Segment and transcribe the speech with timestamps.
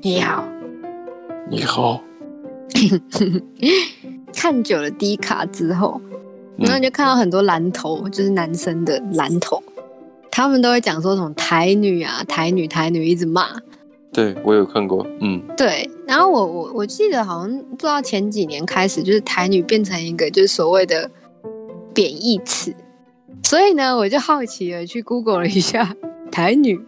[0.00, 0.44] 你好，
[1.50, 2.00] 你好。
[4.32, 6.00] 看久了低卡之后，
[6.56, 9.60] 然后就看到很多蓝头，嗯、就是男生的蓝头，
[10.30, 13.48] 他们都会讲说什么台女啊，台女台女，一直骂。
[14.12, 15.90] 对，我有看过，嗯，对。
[16.06, 21.10] 然后我我我记得好像不知道前几年开始，就是台女变成一个就是所谓的
[21.92, 22.72] 贬义词，
[23.46, 25.94] 所以呢，我就好奇了去 Google 了一下
[26.32, 26.80] 台女，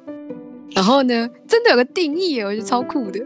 [0.72, 3.24] 然后呢，真的有个定义，我觉得超酷的。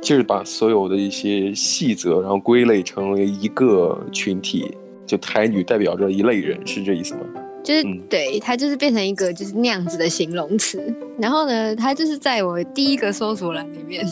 [0.00, 4.74] 就是把所有的一些细则，然后归类成为一个群体，
[5.04, 7.20] 就台女代表着一类人，是这意思吗？
[7.62, 10.82] 就是、嗯、对，它就是变成一个就是那样子的形容词。
[11.18, 14.02] 然后呢，它就是在我第一个搜索栏里面，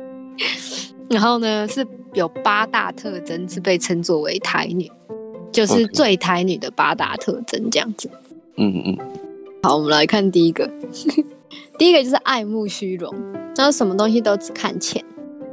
[1.08, 4.86] 然后呢是有八大特征是被称作为台女，
[5.52, 8.10] 就是最台女的八大特征这样子。
[8.56, 8.98] 嗯嗯嗯。
[9.62, 10.70] 好，我们来看第一个，
[11.78, 13.14] 第一个就是爱慕虚荣，
[13.56, 15.04] 然后什么东西都只看钱。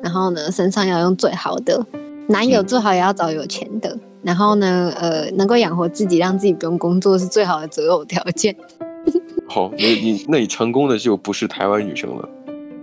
[0.02, 1.86] 然后呢，身上要用最好的，
[2.28, 3.90] 男友最好也要找有钱的。
[3.90, 8.56] 嗯、然后呢，呃，能够养活自己，让自己不用工作是最好的择偶条件。
[9.50, 12.30] 好，你你那你成功的就不是台湾女生了。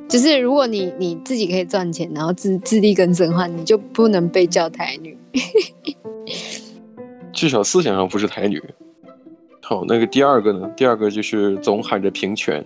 [0.08, 5.16] 就是如果你你自己可以赚钱，然后自自力更生的话，你就不能被叫台女。
[7.34, 8.62] 至少思想上不是台女。
[9.60, 10.70] 好，那个第二个呢？
[10.76, 12.64] 第二个就是总喊着平权，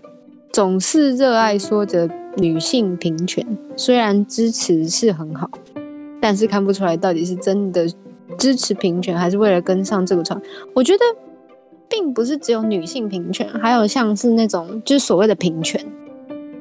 [0.52, 2.08] 总是热爱说着。
[2.36, 3.44] 女性平权
[3.74, 5.50] 虽然支持是很好，
[6.20, 7.84] 但是看不出来到底是真的
[8.38, 10.40] 支持平权，还是为了跟上这个潮。
[10.72, 11.00] 我觉得
[11.88, 15.84] 并不是只有女性平权，还有像是那种就是所谓的平权，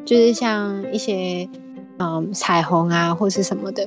[0.03, 1.47] 就是像一些
[1.99, 3.86] 嗯彩虹啊或是什么的。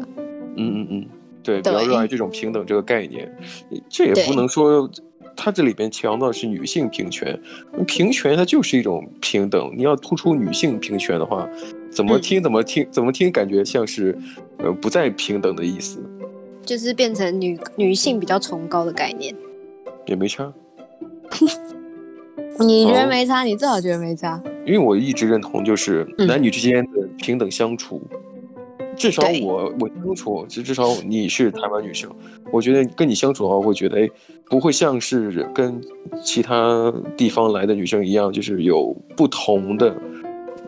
[0.56, 1.06] 嗯嗯嗯，
[1.42, 3.30] 对，比较热爱这种平等这个概念，
[3.88, 4.90] 这也不能说。
[5.36, 7.40] 它这里边强调的是女性平权，
[7.86, 9.72] 平权它就是一种平等。
[9.74, 11.48] 你要突出女性平权的话，
[11.88, 14.14] 怎么听怎么听怎么听，感觉像是
[14.58, 15.98] 呃不再平等的意思，
[16.62, 19.34] 就是变成女女性比较崇高的概念，
[20.04, 20.52] 也没差。
[22.58, 23.40] 你觉得没差？
[23.40, 28.02] 哦、你最好觉得没差，因为我一直认同就是男女之间的平等相处。
[28.12, 28.18] 嗯
[29.00, 32.10] 至少我我清楚，至至少你是台湾女生，
[32.52, 34.06] 我觉得跟你相处的话，我会觉得哎，
[34.44, 35.80] 不会像是跟
[36.22, 39.96] 其他地方来的女生一样，就是有不同的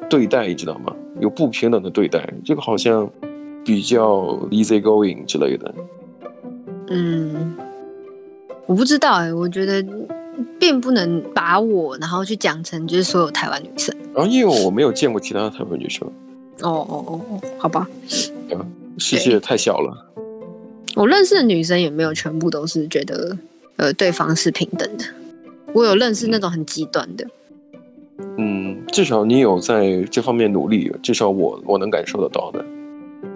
[0.08, 0.96] 对待，你知道吗？
[1.20, 3.06] 有不平等的对待，这个好像
[3.62, 5.74] 比较 easy going 之类的。
[6.88, 7.54] 嗯，
[8.64, 9.84] 我不知道哎，我觉得
[10.58, 16.10] 并不能把我然后去讲成就是所有台湾女生，然后因为我没有见过其他的台湾女生。
[16.60, 17.88] 哦哦哦哦，好吧，
[18.98, 20.08] 世界太小了。
[20.94, 23.36] 我认识的女生也没有全部都是觉得，
[23.76, 25.04] 呃，对方是平等的。
[25.72, 27.26] 我有认识那种很极端的。
[28.36, 32.62] 嗯，至少你有在这方面努力，至少我我能感受得到的。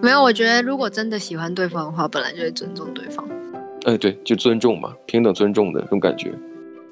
[0.03, 3.27] 没有，我觉得如果真的喜欢对方的话，本来就会尊重对方。
[3.85, 6.31] 哎，对，就尊重嘛，平等尊重的那种感觉。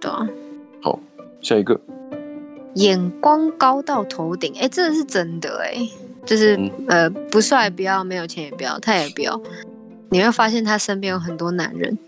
[0.00, 0.26] 对啊。
[0.80, 0.98] 好，
[1.42, 1.78] 下一个。
[2.76, 5.86] 眼光高到头顶，哎，这是真的哎。
[6.24, 6.58] 就是
[6.88, 9.40] 呃，不帅不要，没有钱也不要，他也不要。
[10.10, 11.98] 你会发现他身边有很多男人，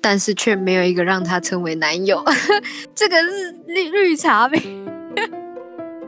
[0.00, 2.22] 但是却没有一个让他称为男友。
[2.94, 4.62] 这个是绿绿茶婊。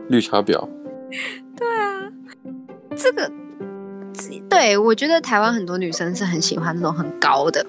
[0.09, 0.69] 绿茶婊。
[1.57, 2.13] 对啊，
[2.95, 3.31] 这个
[4.49, 7.65] 对，我觉得台湾很多女生是很喜欢那种很高的，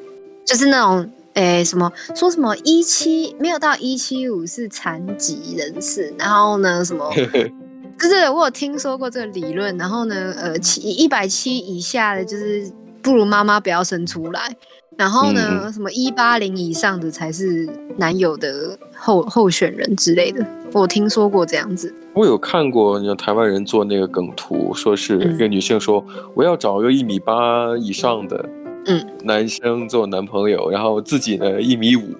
[0.45, 7.09] 就是那种诶什么说什么一七没有到一七五是残疾人士，然后呢什么。
[7.99, 12.71] 就是我有听说过这个理论，然后呢，呃，七一百七以下的，就是
[13.01, 14.55] 不如妈妈不要生出来，
[14.97, 17.67] 然后呢，嗯、什么一八零以上的才是
[17.97, 21.93] 男友的候候选人之类的，我听说过这样子。
[22.13, 28.49] 我有看过，你台湾人做那个梗图，说是一个女性说、嗯、我要找个一米八以上的
[28.85, 32.15] 嗯男生做男朋友，嗯、然后自己呢一米五。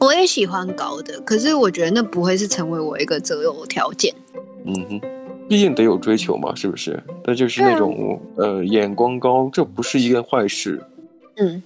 [0.00, 4.14] 我也喜欢高的，可是我觉得那不会是成为我一个择偶条件。
[4.64, 5.00] 嗯哼，
[5.48, 7.02] 毕竟得有追求嘛，是不是？
[7.24, 10.80] 那就是那种、嗯、呃眼光高，这不是一件坏事。
[11.36, 11.60] 嗯，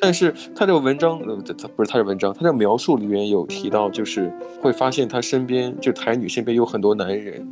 [0.00, 1.36] 但是他这个文章呃，
[1.76, 4.32] 不是他的文章，他这个描述里面有提到，就是
[4.62, 7.46] 会发现他身边就台女身边有很多男人，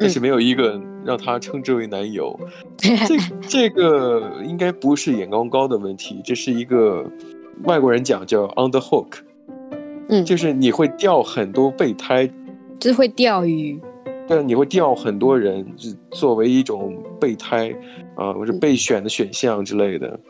[0.00, 2.38] 但是没有一个让他称之为男友。
[2.82, 3.16] 嗯、这
[3.48, 7.04] 这个应该不是眼光高的问题，这是一个
[7.64, 9.18] 外国人讲叫 on the hook。
[10.10, 12.28] 嗯，就是你会钓很多备胎，
[12.78, 13.80] 就是会钓鱼，
[14.26, 17.72] 对，你会钓很多人，就作为一种备胎
[18.16, 20.20] 啊，或者备选的选项之类的。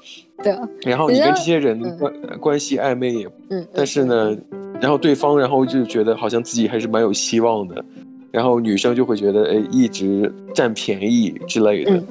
[0.43, 0.55] 对，
[0.85, 4.37] 然后你跟这些人关关系暧昧也，嗯，但是呢，
[4.81, 7.85] 然后对方然后就觉得好像自己还是蛮有希望的，
[8.31, 11.93] 然后女生就会觉得哎一直占便宜之类的。
[11.93, 12.07] 嗯，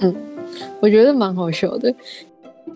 [0.00, 0.14] 嗯，
[0.80, 1.94] 我觉得蛮好笑的。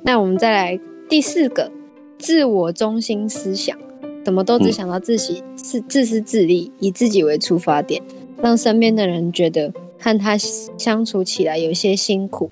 [0.05, 1.71] 那我们再来第四个，
[2.19, 3.77] 自我中心思想，
[4.25, 8.03] 怎么都只想到自己，是、嗯、自私自利，以自己为出发点，
[8.41, 12.51] 让身边的人觉得和他相处起来有些辛苦。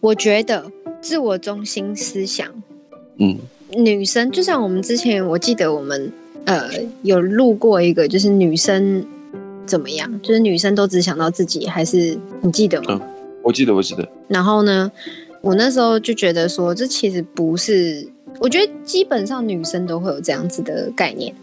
[0.00, 0.70] 我觉得
[1.00, 2.46] 自我中心思想，
[3.18, 3.36] 嗯，
[3.70, 6.12] 女生就像我们之前，我记得我们
[6.44, 6.68] 呃
[7.02, 9.04] 有录过一个，就是女生
[9.66, 12.86] 怎么样，就是女生都只想到自己，还是你记得吗？
[12.90, 13.00] 嗯，
[13.42, 14.08] 我记得，我记得。
[14.28, 14.92] 然后呢，
[15.40, 18.06] 我那时候就觉得说，这其实不是，
[18.40, 21.34] 我觉得基本上女生都会有这样子的概念。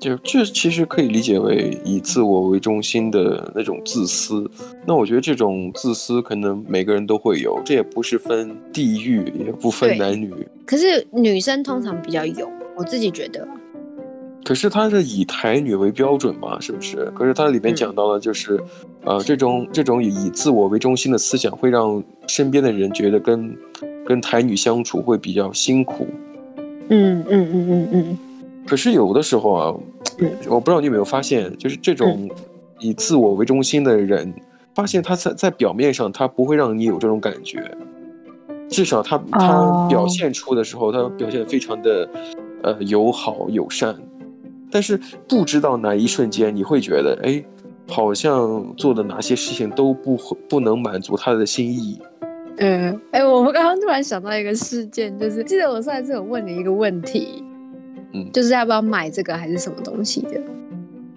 [0.00, 4.50] 就这其实可以理解为以自我为中心的那种自私。
[4.86, 10.30] 那我觉得这种自私可能每个人都会有，这也不是分地域，也不分男女。
[10.66, 13.46] 可是女生通常比较有，我自己觉得。
[14.44, 17.10] 可是他是以台女为标准嘛，是不是？
[17.14, 18.56] 可是它里面讲到了，就是，
[19.04, 23.56] 嗯、呃，这种这种以自我为中心的思想，会让身边的人觉得跟
[24.04, 26.06] 跟台女相处会比较辛苦。
[26.88, 28.18] 嗯嗯嗯嗯嗯。
[28.66, 29.74] 可是有的时候啊。
[30.48, 32.30] 我不知道你有没有发现，就是这种
[32.78, 34.42] 以自我为中心的人，嗯、
[34.72, 37.68] 发现他在在表面上他不会让你有这种感觉，
[38.70, 42.08] 至少他他表现出的时候，他表现得非常的
[42.62, 43.96] 呃友好友善，
[44.70, 44.96] 但是
[45.26, 47.44] 不知道哪一瞬间你会觉得，哎，
[47.88, 50.16] 好像做的哪些事情都不
[50.48, 52.00] 不能满足他的心意。
[52.58, 57.42] 嗯，哎，我们刚刚突然想到一个事件，就是记得我上一次有问你一个问题。
[58.32, 60.40] 就是要不要买这个还是什么东西的？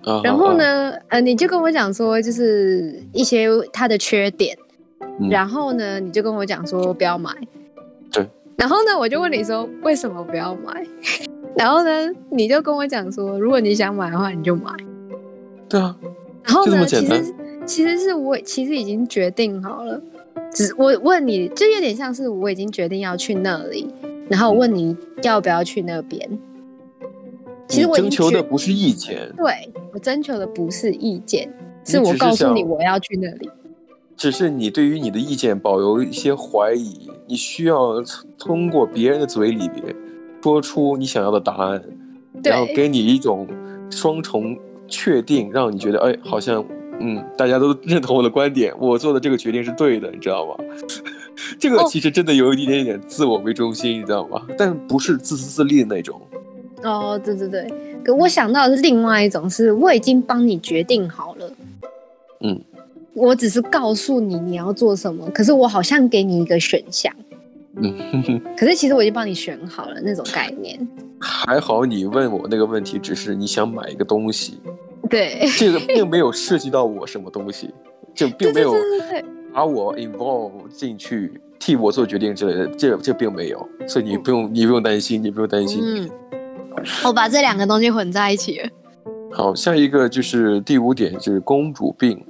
[0.08, 4.58] 嗯、然后呢，啊、呃，你就跟我讲说，就是一些它的缺点。
[5.20, 7.30] 嗯、然后呢，你就跟我讲说不要买。
[8.12, 8.28] 对。
[8.58, 10.84] 然后呢，我就问你说为什么不要买？
[11.56, 14.72] 然后呢，你就跟我讲说，如果你想买的话，你就买。
[15.70, 15.96] 对啊。
[16.46, 20.02] 然后呢，其实其实是我其实已经决定好了，
[20.58, 23.88] 只我问你，就有点像是我已经决定要去那里，
[24.28, 26.28] 然后问你要不要去那边。
[26.32, 26.40] 嗯
[27.68, 33.50] 其实我征求的不是意见，对，我征求的不是意见，是我告诉你我要去那里。
[34.16, 38.02] 只是你对于你的意见保留一些怀疑，你需要
[38.38, 39.94] 通过别人的嘴里边
[40.42, 41.84] 说出你想要的答案，
[42.42, 43.46] 然后给你一种
[43.92, 44.58] 双重
[44.88, 46.66] 确定，让你觉得哎，好像
[47.00, 50.56] 嗯，大家都认同我的观点，我做的这个决定是对的，你知道吗？
[51.60, 54.42] 这个其实真的有一点点自我为中心，你知道吗？
[54.58, 56.20] 但不是自私自利的那种。
[56.84, 57.72] 哦，对对对，
[58.04, 61.52] 可我想到的是另外一种，是我已经帮你决定好了，
[62.42, 62.60] 嗯，
[63.14, 67.14] 我只是告诉你你要做什么，可是我好像给你一个选项，
[67.76, 70.80] 嗯可是其实我已经帮你选好了那种概念。
[71.20, 74.60] 还好你问我那个问题，只是你想买一个东西，
[75.10, 77.74] 对，这个并没有涉及到我什么东西，
[78.14, 78.74] 就并没有
[79.54, 85.82] 把我 involve 进去替我做决定之类的，这这并没有，所以你不用、嗯、你不用担心，你不用担心。
[85.84, 86.10] 嗯
[87.04, 88.70] 我把这两个东西混在一起了。
[89.32, 92.24] 好，下一个就是第五点，就是公主病。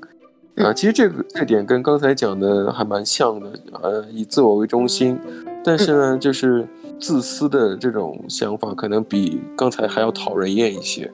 [0.56, 3.52] 啊，其实这个这点跟刚才讲的还蛮像的。
[3.82, 5.20] 呃，以自我为中心，
[5.66, 6.66] 但是呢，就是
[6.98, 11.12] 自私的这种想法，可能比刚才还要讨人厌一些。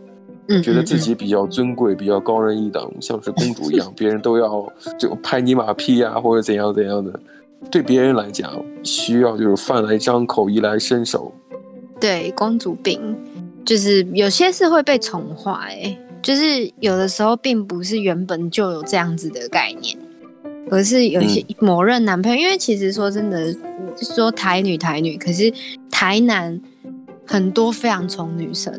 [0.47, 4.65] 嗯，觉得自己比较尊贵，比较高人一等，像是公主一样， 别人都要
[4.99, 7.17] 就拍你马屁啊，或者怎样怎样的。
[7.71, 8.51] 对别人来讲，
[8.83, 11.33] 需要就是饭来张口，衣来伸手。
[11.97, 13.15] 对，公主病
[13.63, 19.97] 就是有些是会被宠坏，哎，就是有的时候并不是原本就有这样子的概念，
[20.69, 22.37] 而是有些某任男朋友。
[22.37, 23.55] 嗯、因为其实说真的，
[23.95, 25.49] 说台女台女，可是
[25.89, 26.59] 台男
[27.25, 28.73] 很多非常宠女生，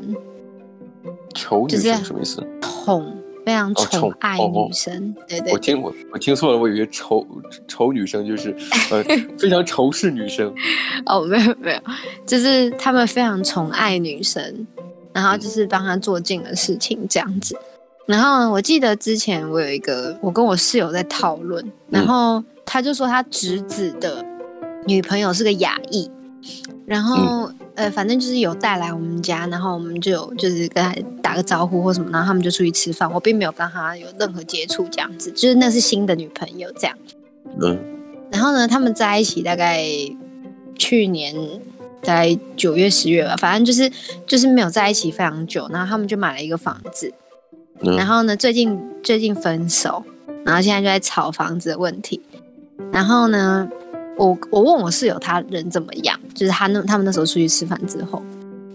[1.35, 2.47] 求女生什么意思？
[2.61, 3.21] 宠。
[3.45, 5.53] 非常宠爱女生，哦哦、对，对对。
[5.53, 7.27] 我听我我听错了，我以为仇
[7.69, 8.57] 仇女生就是
[8.91, 9.05] 呃
[9.37, 10.51] 非常仇视女生。
[11.05, 11.79] 哦，没有没有，
[12.25, 14.67] 就是他们非常宠爱女生，
[15.13, 17.55] 然后就是帮她做尽了事情这样子。
[18.07, 24.25] 然后我记得之前我有一个，我跟我室友在讨论，然后他就说他侄子的
[24.87, 26.11] 女朋友是个亚裔，
[26.87, 27.53] 然后。
[27.77, 36.97] 嗯呃，反正就是有带来我们家，然后我们就有就是跟他打个招呼或什么，然后他们就出去吃饭，我并没有跟他有任何接触，这样子，就是那是新的女朋友这样。
[37.61, 37.79] 嗯。
[38.31, 39.85] 然后呢，他们在一起大概
[40.77, 41.35] 去年
[42.03, 43.91] 在九月十月吧，反正就是
[44.27, 47.13] 就是没有在一起非常久，然后他们就买了一个房子，
[47.81, 47.97] 嗯。
[47.97, 50.05] 然后呢，最近最近分手，
[50.45, 52.21] 然后现在就在吵房子的问题，
[52.93, 53.69] 然后呢。
[54.17, 58.23] 我我问我室友他人怎么样，就是他那他们那时候出去吃饭之后，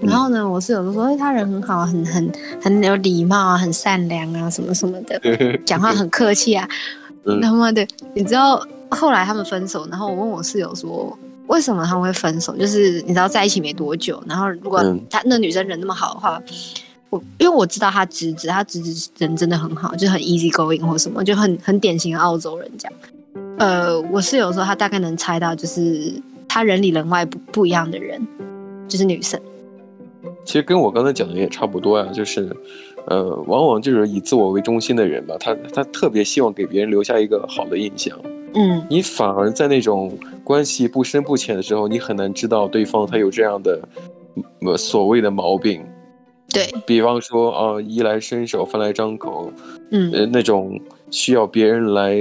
[0.01, 5.19] 然后呢，我室友都说：“哎，他人很好，很很很有礼貌啊，很善良啊，什么什么的，
[5.65, 6.67] 讲话很客气啊。
[7.41, 11.15] ”他妈的，你知道后来他们分手，然后我问我室友说
[11.47, 12.55] ：“为什么他们会分手？
[12.55, 16.41] 就是你知道在一起没多久，然后如果他那女生人那么好的话，
[17.09, 22.93] 我因为我知道他侄子，他侄子人真的很好，就很 easy going 或什么，就很很典型的澳洲人这样。
[23.57, 26.13] 呃，我室友说他大概能猜到，就是
[26.49, 28.21] 他人里人外不不一样的人，
[28.87, 29.39] 就是女生。”
[30.43, 32.49] 其实跟我刚才讲的也差不多呀，就是，
[33.05, 38.17] 呃，往往就是以自我为中心的人吧，他他特别希望给别人留下一个好的印象。
[38.55, 40.11] 嗯，你反而在那种
[40.43, 43.79] 关系不深不浅的时候，你很难知道对方他有这样的，
[44.65, 45.83] 呃，所谓的毛病。
[46.51, 49.51] 对，比方说啊，衣来伸手，饭来张口，
[49.91, 52.17] 嗯，呃，那种需要别人来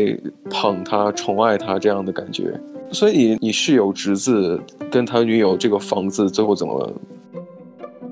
[0.51, 2.61] 捧他、宠爱他这样的感觉。
[2.91, 6.93] 所以你室友侄子跟他女友这个房子最后怎么？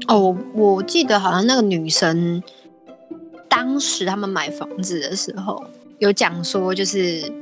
[0.09, 2.42] 哦，我我记得好像那个女生，
[3.49, 5.64] 当时他们买房子的时候
[5.99, 7.33] 有讲说，就是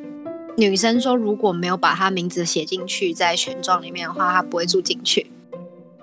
[0.56, 5.30] 女生说如果没有把她名字写进去在选状里面的话，她不会住进去。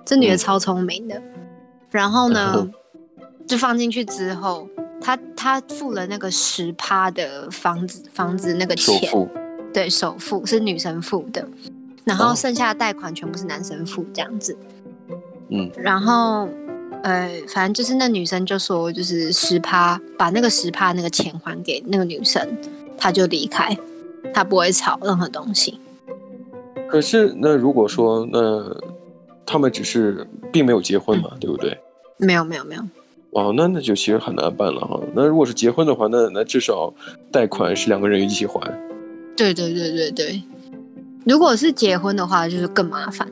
[0.04, 1.32] 这女的超聪明的，嗯、
[1.90, 2.70] 然后呢，
[3.46, 4.68] 就放进去之后，
[5.00, 9.10] 她她付了那个十趴的房子房子那个钱，
[9.72, 11.46] 对，首付是女生付的，
[12.04, 14.56] 然后剩下的贷款全部是男生付，这样子。
[15.48, 16.48] 嗯，然后，
[17.02, 22.46] 呃，反正就是那女生就说，就是十趴，把那个十趴那个钱还给那个女生，
[22.96, 23.76] 她就离开，
[24.32, 25.78] 她不会吵任何东西。
[26.88, 28.74] 可是，那如果说，那
[29.44, 31.78] 他们只是并没有结婚嘛，嗯、对不对？
[32.18, 32.82] 没有，没有，没有。
[33.32, 35.00] 哦，那那就其实很难办了哈。
[35.14, 36.92] 那如果是结婚的话，那那至少
[37.30, 38.60] 贷款是两个人一起还。
[39.42, 40.42] 对对对对对，
[41.24, 43.26] 如果是结婚的话，就是更麻烦。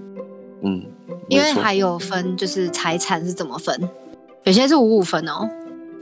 [0.63, 0.83] 嗯。
[1.29, 3.89] 因为还有分，就是财产是怎么分，
[4.43, 5.49] 有些是五五分哦，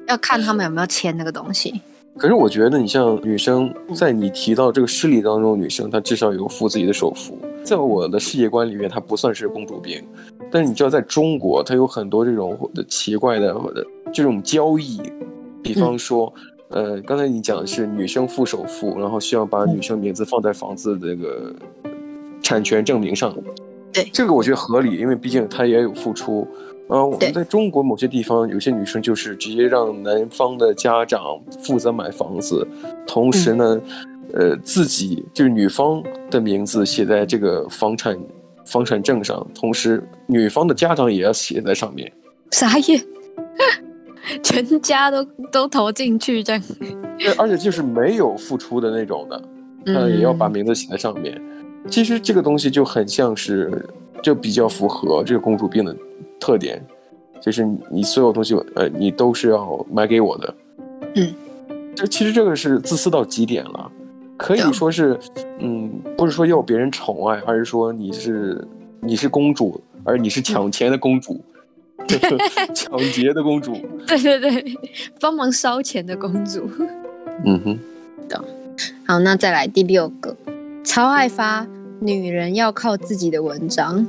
[0.07, 1.83] 要看他们有没有签那个东西。
[2.17, 10.03] 可是我觉得，你像女生，在你提到这个事例当中，女生她至少有付自己的首付，在我的世界观里面，她不算是公主病。
[10.51, 13.55] 但是你知道，在中国，它有很多这种的奇怪的
[14.15, 14.99] 这种交易，
[15.63, 21.55] 比方说，嗯、呃，刚才你讲的是女生付首付，然后需要把女生名字放在房子的这个
[22.43, 23.35] 产权证明上。
[23.93, 26.47] 对，这个我觉得合理，因为毕竟她也有付出。
[26.89, 32.67] 啊，我们在中国某些地方，有些女生就是直接让男方的家长负责买房子，
[33.07, 33.79] 同时呢，
[34.33, 38.19] 嗯、呃，自己就是女方的名字写在这个房产
[38.65, 42.11] 房产证上，同时女方的家长也要写在上面。
[42.53, 42.99] 啥意？
[44.43, 46.63] 全家都都投进去这样？
[47.19, 49.43] 对，而且就是没有付出的那种的，
[49.87, 51.35] 他也要把名字写在上面。
[51.37, 51.45] 嗯
[51.89, 53.89] 其实这个东西就很像是，
[54.23, 55.97] 就比较符合这个公主病的
[56.39, 56.85] 特点，
[57.41, 60.55] 就是你所有东西，呃，你都是要买给我的。
[61.15, 61.35] 嗯，
[61.95, 63.91] 这其实这个是自私到极点了，
[64.37, 65.19] 可以说是，
[65.61, 68.63] 嗯，不是说要别人宠爱，而是说你是
[69.01, 71.41] 你是公主，而你是抢钱的公主，
[72.75, 73.77] 抢劫的公主。
[74.07, 74.79] 对对对，
[75.21, 76.71] 帮忙烧钱的公主。
[77.45, 77.79] 嗯哼，
[78.29, 78.45] 懂。
[79.07, 80.37] 好，那再来第六个，
[80.85, 81.67] 超爱发。
[82.01, 84.07] 女人要靠自己的文章，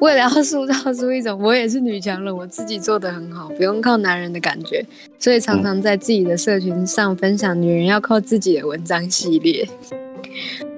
[0.00, 4.84] 为了要塑造出一种我也是女强人，我自己做的很好，不用靠男人的感觉，
[5.20, 9.64] 所以常常在自己的社群上分享女人要靠自己的文章系列。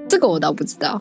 [0.07, 1.01] 这个我倒不知道。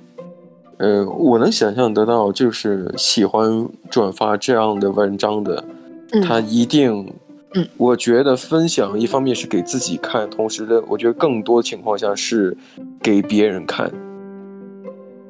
[0.84, 5.64] 呃，我能想象得到，就是喜欢转发这样的文章的，
[6.12, 7.10] 嗯、他一定，
[7.54, 12.58] 嗯，我觉得分享一方面是给自己看，同时的，我觉得更多情况下是
[13.02, 13.90] 给别人看。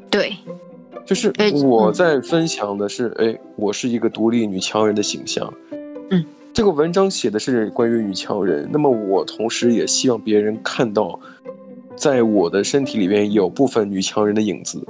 [0.10, 0.36] 对，
[1.06, 1.32] 就是
[1.64, 5.54] 我在分享的是，哎，我是一个独立女强人的形象。
[6.10, 11.20] 嗯，这个文章写的是关于女强人，那么我同时也希望别人看到，
[11.96, 14.84] 在我的身体里面有部分女强人的影子。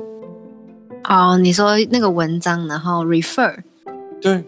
[1.10, 3.55] 哦，你说那个文章，然后 refer，
[4.22, 4.43] 对。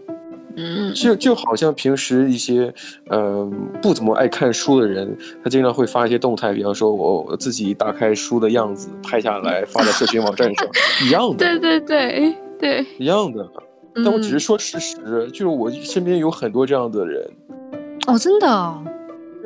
[0.57, 2.73] 嗯，就就好像平时一些，
[3.09, 10.65] 嗯、呃，不怎么爱看书的人，他经常会发一些动态，比方说我我自己打开书的样子拍下来 发在社群网站上，
[11.05, 11.35] 一样的。
[11.35, 13.45] 对对对对，一样的。
[13.95, 17.29] 但我只是说事实，嗯、就是我身边有很多这样的人。
[18.07, 18.81] 哦，真的、哦。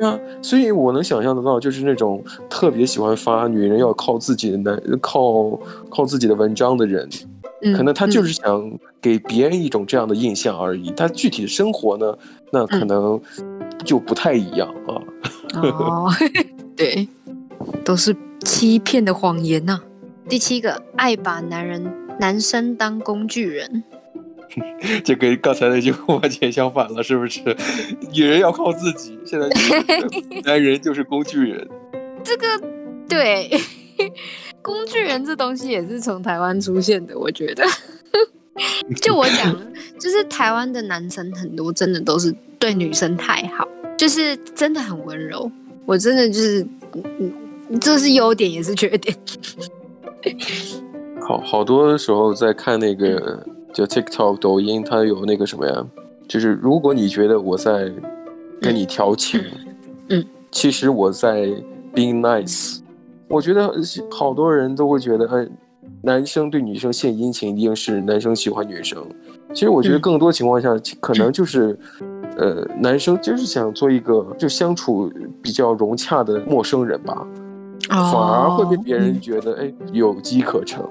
[0.00, 7.06] 对啊，所以我能想象得到，就是那种特别喜欢发女人要靠自己的男靠靠自己的文章的人。
[7.76, 12.16] 可能他就是想给别人一种这样的印象而已，他具体的生活呢，
[12.50, 13.20] 那可能
[13.84, 14.96] 就不太一样啊。
[15.60, 16.10] 哦，
[16.74, 17.06] 对，
[17.84, 18.16] 都是
[18.46, 19.78] 欺骗的谎言呐。
[20.26, 21.84] 第七个，爱把男人
[22.18, 23.84] 男生当工具人。
[25.04, 27.40] 这跟刚才那句话完全相反了，是不是？
[28.12, 29.48] 女人要靠自己，现在
[30.44, 31.68] 男人就是工具人。
[32.22, 32.46] 这个
[33.08, 33.50] 对，
[34.62, 37.64] 工具人这东西也是从台湾出现的，我觉得。
[39.00, 39.56] 就我讲，
[39.98, 43.66] 就是台湾的男生很多，真的都是对女生太好，
[43.96, 45.50] 就是真的很温柔。
[45.86, 47.32] 我真的就是，嗯，
[47.80, 49.16] 这是优点也是缺点。
[51.22, 53.42] 好好多时候在看那个
[53.72, 55.86] 叫 TikTok 抖音，它有那个什么呀？
[56.28, 57.92] 就是如果你觉得我在
[58.60, 59.40] 跟你调情，
[60.08, 61.46] 嗯，其实我在
[61.94, 62.80] being nice。
[63.28, 63.72] 我觉得
[64.10, 65.48] 好多人都会觉得，哎，
[66.02, 69.04] 男生对女生献殷勤，一定是男生喜欢女生。
[69.52, 71.78] 其实我觉得更多情况下，可能就是，
[72.36, 75.12] 呃，男生就是想做一个就相处
[75.42, 77.26] 比较融洽的陌生人吧，
[77.88, 80.84] 反而会被别人觉得，哎，有机可乘。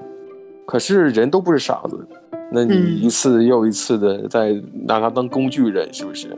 [0.66, 2.06] 可是人都不是傻子，
[2.52, 6.36] 那你一次又一次的在拿他当工具人，是不是？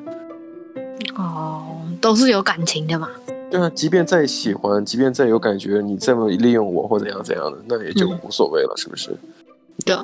[1.16, 1.64] 哦，
[2.00, 3.08] 都是有感情的嘛。
[3.50, 9.10] 对啊，即便再喜欢，即便再有感觉，你这么利用我或怎样怎样的，那也就无所谓了，嗯、是不是？
[9.84, 10.02] 对啊，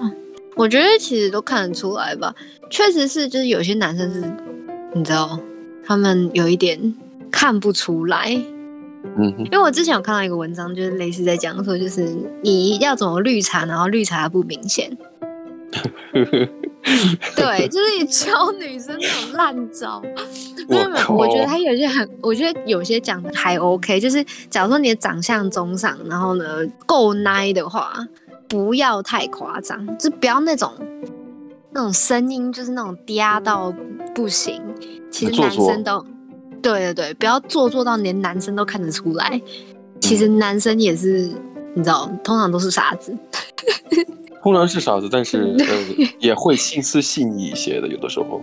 [0.55, 2.35] 我觉得其实都看得出来吧。
[2.69, 4.21] 确实是，就是有些男生是，
[4.93, 5.39] 你知道，
[5.85, 6.95] 他们有一点
[7.31, 8.39] 看不出来。
[9.17, 14.91] 嗯，因为我之前有看到一个文章，就是类似在讲说，就是你要怎么绿茶，然后绿茶不明显。
[17.37, 20.03] 对，就是你教女生那种烂招。
[20.69, 24.01] 没有没有，我觉得他有些很，我觉得有些讲的还 OK。
[24.01, 27.93] 就是假如说你的长相中上，然后呢够奶的话，
[28.49, 30.73] 不要太夸张，就不要那种
[31.73, 33.73] 那种声音，就是那种嗲到
[34.15, 34.63] 不行。
[35.11, 36.05] 其实男生都。
[36.61, 39.41] 对对对，不要做作到连男生都看得出来。
[40.01, 41.31] 其实男生也是，
[41.75, 43.17] 你知道，通常都是傻子。
[44.49, 48.41] 通常是傻子，但是呃，也会心思细腻一些的，有的时候。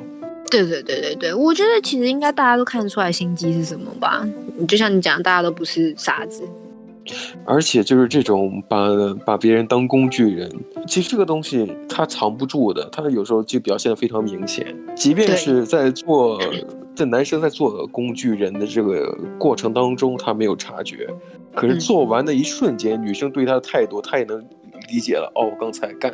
[0.52, 4.24] 对对对对对，我觉得其实应该大家都看得出来心机是什么吧。
[4.68, 6.44] 就像你讲，大家都不是傻子。
[7.44, 8.88] 而且就是这种把
[9.26, 10.48] 把别人当工具人，
[10.88, 14.76] 其实这个东西他藏不住的，他有时候就表现得非常明显。
[14.96, 16.40] 即便是在做。
[16.98, 21.10] 这男生在做工具人的这个过程当中，他没有察觉，
[21.54, 24.42] 可是做完的一瞬间，嗯、女生对他的态度，他也能
[24.90, 25.32] 理解了。
[25.36, 26.14] 哦，刚才干，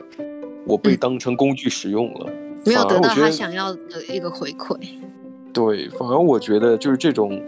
[0.66, 4.78] 我被当成工具使用了，嗯、没有得到他想要的一个回馈。
[5.54, 7.42] 对，反而我觉得就是这种，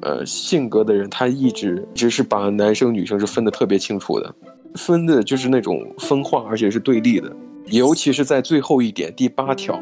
[0.00, 4.34] 呃，性格的人，他一直只是把男生女生是分得特别清楚的，
[4.76, 7.30] 分的就是那种分化，而且是对立的，
[7.66, 9.78] 尤其是在最后一点第八条，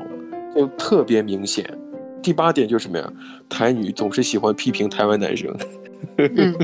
[0.57, 1.73] 就特别明显。
[2.21, 3.13] 第八点就是什么呀？
[3.49, 5.57] 台女总是喜欢批评台湾男生。
[6.17, 6.55] 嗯，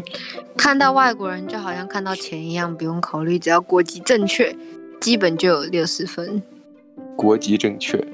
[0.57, 4.55] 看到外国人就好像看到钱一样，不用考虑，只要国籍正确，
[5.01, 6.43] 基本就有六十分。
[7.17, 8.05] 国籍正确？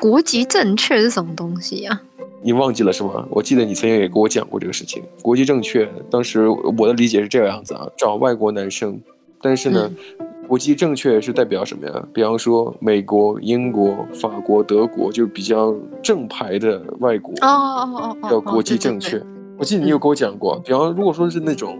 [0.00, 2.00] 国籍正确是什么东西呀？
[2.42, 3.26] 你忘记了是吗？
[3.30, 5.02] 我记得你曾经也跟我讲过这个事情。
[5.22, 9.00] 国籍正确，当时我的理解是这个样子啊，找外国男生，
[9.40, 9.90] 但是呢。
[10.20, 12.08] 嗯国籍正确是代表什么呀？
[12.14, 19.20] 比方说美国、英国、法国、德国，就是比较正牌的外国哦哦哦，叫国籍正确。
[19.58, 21.78] 我记得你有跟我讲过，比方如果说是那种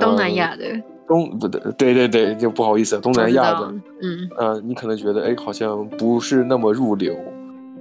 [0.00, 0.64] 东南亚的
[1.06, 7.14] 东不对，对对对，就不好意思，东南亚的，嗯呃，你可能觉得哎，好像不是那么入流。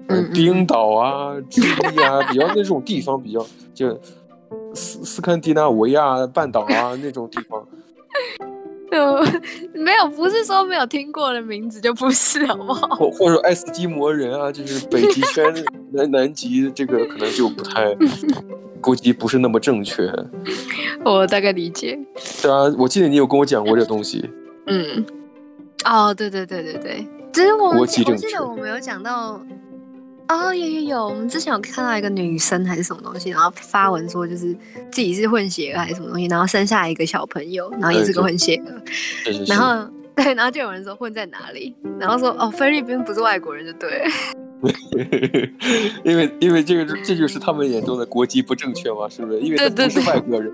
[0.07, 3.89] 嗯，冰岛啊、智利啊，比较那种地方，比较就
[4.75, 7.65] 斯斯堪的纳维亚半岛啊那种地方。
[9.73, 12.87] 没有，不是说没有听过的名字就不是，好不好？
[12.95, 15.51] 或或者爱斯基摩人啊，就是北极圈
[15.95, 17.95] 南南极，这个可能就不太，
[18.81, 20.11] 估计不是那么正确。
[21.03, 21.97] 我大概理解。
[22.41, 24.29] 对啊，我记得你有跟我讲过这个东西。
[24.67, 25.05] 嗯。
[25.85, 28.13] 哦，对对对对对，只是我我记得
[28.47, 29.39] 我们有讲到。
[30.27, 34.51] 哦，有有有，我们之前有看到一个女生还是什么东西，然后发文说就是
[34.91, 38.81] 自己是混血儿还是什么东西，然后生下一个小朋友，然后也是个混血儿，
[39.45, 44.03] 然后 对，然后就有人说混在哪里，然后说哦，菲律宾不是外国人就对，
[46.03, 49.39] 因为因为这个这就是他们眼中的国籍不正确嘛，是不是？
[49.41, 50.51] 因为他不是外国人，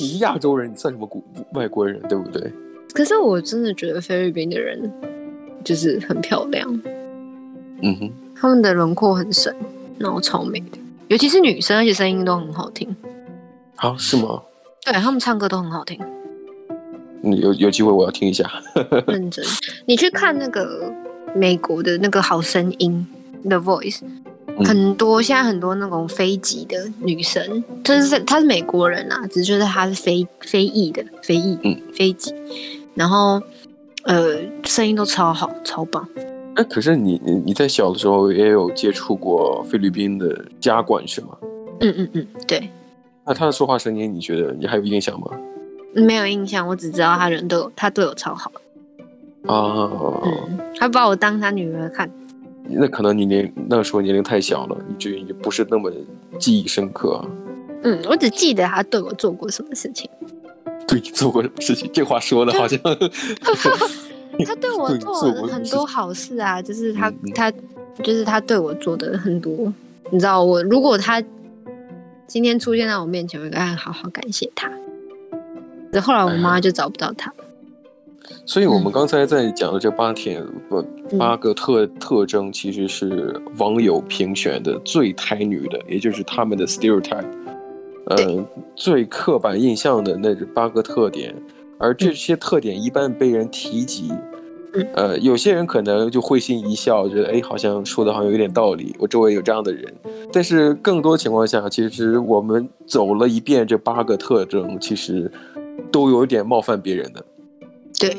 [0.00, 1.22] 你亚洲人，你算什么国
[1.54, 2.52] 外国人，对不对？
[2.92, 4.90] 可是我真的觉得菲律宾的人
[5.64, 6.82] 就是很漂亮，
[7.82, 8.12] 嗯哼。
[8.34, 9.54] 他们的轮廓很深，
[9.98, 12.88] 然后超美的，尤其是女生，而且声音都很好听。
[13.76, 14.42] 好，是吗？
[14.84, 16.00] 对，他们唱歌都很好听。
[17.22, 18.50] 有有机会我要听一下。
[19.06, 19.44] 认真，
[19.86, 20.92] 你去看那个
[21.36, 23.06] 美国的那个好声音
[23.44, 24.00] ，The Voice，
[24.46, 32.34] 嗯，很多现在很多那种非籍的女生，她是她是美国人啊，只是就是她是非非裔的非裔，嗯，非籍，
[32.94, 33.40] 然后
[34.04, 36.06] 呃，声音都超好，超棒。
[36.54, 41.28] 哎，可是你你你在小的时候也有接触过菲律宾的家管是吗？
[41.80, 42.68] 嗯嗯嗯，对。
[43.24, 45.28] 那他的说话声音，你觉得你还有印象吗？
[45.94, 48.50] 没有印象，我只知道他人对我，他对我超好。
[49.46, 49.90] 啊，
[50.24, 52.10] 嗯，他把我当他女儿看。
[52.68, 55.92] 那可能你年那个时候年龄太小了，你觉得也不是那么
[56.38, 57.26] 记忆深刻啊。
[57.82, 60.08] 嗯，我只记得他对我做过什么事情。
[60.86, 61.90] 对你做过什么事情？
[61.92, 62.78] 这话说的好像。
[64.46, 67.52] 他对我做了很多好事啊，就是他他
[68.02, 69.72] 就是他对我做的很多，
[70.10, 71.22] 你知道我如果他
[72.26, 74.72] 今天出现在我面前，我应该好好感谢他。
[76.00, 77.30] 后来我妈就找不到他。
[78.46, 80.84] 所以我们刚才在讲的这八点不
[81.18, 87.24] 八个特特征，其实是网友评选的最胎女的，也就是他们的 stereotype，
[88.06, 91.34] 呃，最刻板印象的那八个特点。
[91.78, 94.12] 而这些特点一般被人提及，
[94.94, 98.94] 呃，有些人可能就会心一笑，觉得哎，好像说的好像有点道理。
[99.00, 99.92] 我周围有这样的人，
[100.32, 105.28] 但是更多情况下，其实我们走了一遍这八个特征，其实
[105.90, 107.24] 都有点冒犯别人的。
[108.02, 108.16] 对，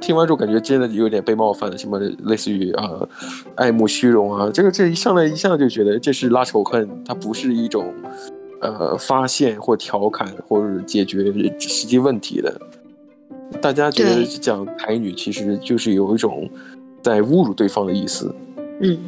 [0.00, 3.08] 听完之后感觉真的有点被冒犯了，什么类似于啊、呃，
[3.56, 7.92] 爱慕虚荣啊，这个这一上来一下就觉得这是拉仇恨，它不是一种
[8.62, 12.58] 呃发现或调侃或者解决实际问题的。
[13.60, 16.48] 大家觉得讲台女其实就是有一种
[17.02, 18.34] 在侮辱对方的意思。
[18.80, 18.98] 嗯，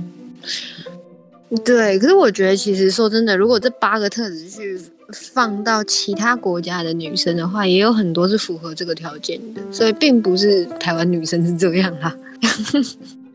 [1.65, 1.99] 对。
[1.99, 4.79] 可是我觉得，其实说真的，如果这八个特质去
[5.13, 9.61] 放到其他国家的女生的话，也有很多是符合这个条件的。
[9.71, 12.17] 所以，并不是台湾女生是这样啦。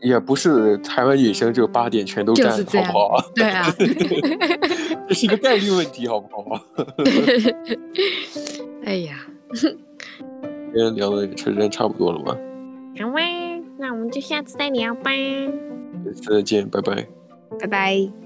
[0.02, 2.50] 也不是台湾女生就八点全都占，
[2.84, 3.30] 好不好？
[3.34, 3.74] 对啊，
[5.08, 6.64] 这是一个概率问题，好不好？
[8.84, 9.16] 哎呀。
[9.54, 12.36] 今天聊的时间差不多了吗？
[13.00, 13.22] 好啊，
[13.78, 15.10] 那我们就下次再聊吧。
[16.04, 17.06] 下次再见，拜拜。
[17.58, 18.25] 拜拜。